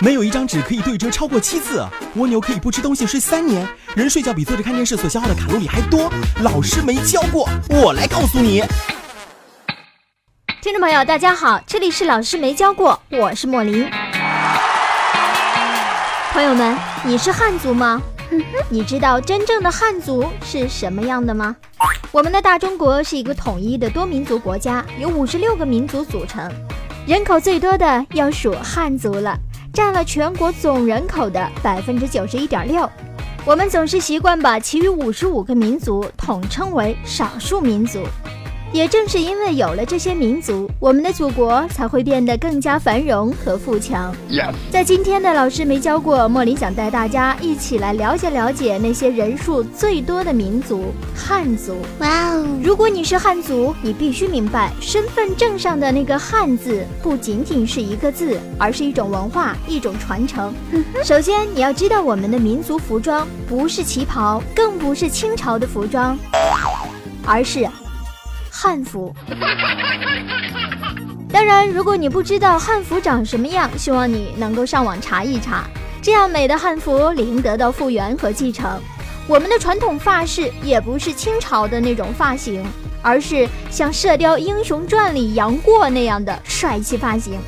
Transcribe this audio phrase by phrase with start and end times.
[0.00, 3.66] 没有一张纸可以对折超过七次，蜗牛可以不吃东西睡三年，
[3.96, 6.08] 人睡觉比坐着看电视所消耗的卡路里还多。
[6.40, 8.62] 老师没教过，我来告诉你。
[10.62, 13.90] 听众朋友，大家好，这里是老师没教过，我是莫林。
[16.30, 18.00] 朋友们，你是汉族吗？
[18.68, 21.56] 你知道真正的汉族是什么样的吗？
[22.12, 26.48] 我们的大中国是一个统一的多民族国家，由五十六个民族组成，
[27.04, 29.36] 人口最多的要数汉族了。
[29.78, 32.90] 占了全国总人口的百分之九十一点六，
[33.44, 38.00] 我们总是习惯把其余五十五个民族统称为少数民族。
[38.72, 44.14] 也正是因为有了这些民族，我们的祖国才会变得更加繁荣和富强。
[44.70, 51.76] 在今天的老师没教过，莫林想带大家一起来了解了解那些人数最多的民族——汉族。
[52.00, 52.46] 哇哦！
[52.62, 60.54] 如果你是汉族，你必须明白，身份证上的那个汉字不仅仅是一个字，而是一种文化，一种传承。
[61.02, 66.18] 首先，你要知道我们的民族服装不是旗袍，更不是清朝的服装，
[67.26, 67.66] 而是。
[68.60, 69.14] 汉服，
[71.30, 75.62] 当然，如果你不知道汉服长什么样，希望你能够上网查一查。
[76.02, 78.68] 这样美的汉服理应得到复原和继承。
[79.28, 82.66] 我们的传统发饰也不是清朝的那种发型，
[83.00, 87.38] 而是像《射雕英雄传》里杨过那样的帅气发型。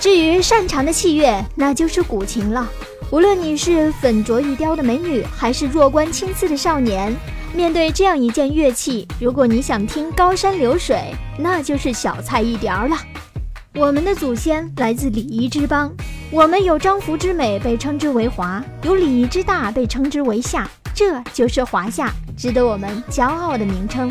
[0.00, 2.66] 至于擅长的器乐，那就是古琴了。
[3.10, 7.14] 无论你是粉琢玉雕的美女，还是弱冠青丝的少年。
[7.54, 12.96] 面对这样一件乐器，如果你想听高山流水，那就是小菜一碟了。
[13.76, 15.92] 我们的祖先来自礼仪之邦，
[16.32, 20.68] 我们有章服之美，被称之为华；有礼仪之大，被称之为夏。
[20.92, 24.10] 这就是华夏，值得我们骄傲的名称。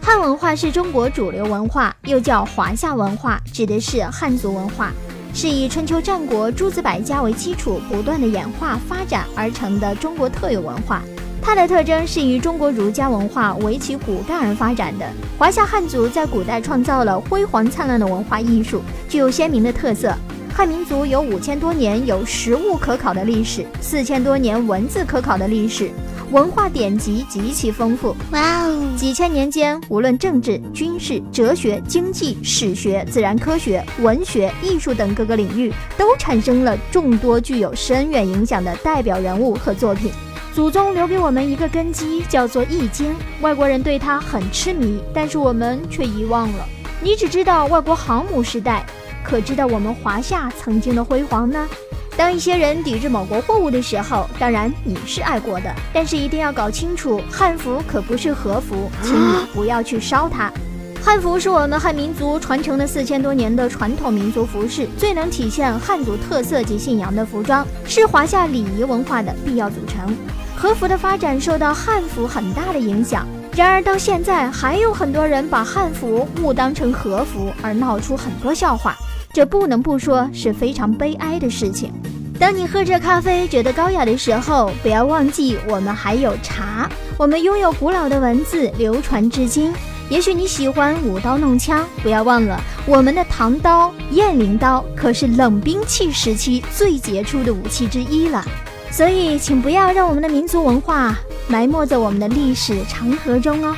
[0.00, 4.92] 汉文化是中国主流文化，又叫华夏文化，指的是汉族文化，
[5.34, 11.02] 是以春秋战国诸子百家为基础，不断的演化发展而成的中国特有文化。
[11.46, 15.06] 它的特征是以中国儒家文化为其骨干而发展的。
[15.38, 20.12] 华夏汉族在古代创造了辉煌灿烂的文化艺术，具有鲜明的特色。
[20.52, 25.88] 汉民族有五千多年有实物可考的历史，四千多年文字可考的历史，
[26.32, 28.16] 文化典籍极其丰富。
[28.32, 28.92] 哇哦！
[28.96, 40.10] 几千年间，无论政治、军事、哲学、经济、史学、自然科学、文学、艺术等各个领域，都产生了众多具有深远影响的代表人物和作品。
[40.56, 43.12] 祖宗留给我们一个根基，叫做《易经》。
[43.42, 46.66] 外国人对它很痴迷，但是我们却遗忘了。
[46.98, 48.86] 你只知道外国航母时代，
[49.22, 51.68] 可知道我们华夏曾经的辉煌呢？
[52.16, 60.50] 当一些人抵制某国货物的时候，当然你是爱国的，但是一定要搞清楚，汉服可不是和服，请你不要去烧它。
[61.04, 70.16] 汉服是我们汉民族传承了四千多年的传统民族服饰，最能体现汉族特色及信仰的服装，是华夏礼仪文化的必要组成。
[70.56, 78.96] 和服的发展受到汉服很大的影响，然而到现在还有很多人把汉服误当成和服，而闹出很多笑话，
[79.32, 81.92] 这不能不说是非常悲哀的事情。
[82.38, 86.88] 当你喝着咖啡觉得高雅的时候，不要忘记我们还有茶，
[87.18, 89.72] 我们拥有古老的文字流传至今。
[90.08, 98.44] 也许你喜欢舞刀弄枪，不要忘了我们的唐刀、雁翎刀可是冷兵器时期最杰出的武器之一了。
[98.90, 101.14] 所以，请不要让我们的民族文化
[101.48, 103.76] 埋没在我们的历史长河中哦。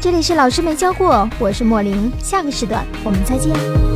[0.00, 3.91] 这里是老师没教过，我是莫林，下个时段我们再见。